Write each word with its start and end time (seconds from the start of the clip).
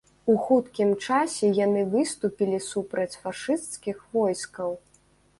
У 0.31 0.35
хуткім 0.43 0.93
часе 1.07 1.49
яны 1.65 1.83
выступілі 1.95 2.57
супраць 2.69 3.19
фашысцкіх 3.25 4.01
войскаў. 4.17 4.73